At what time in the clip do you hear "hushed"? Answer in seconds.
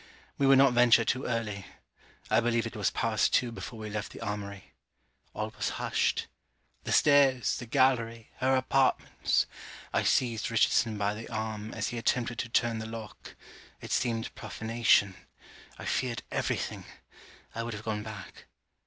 5.77-6.25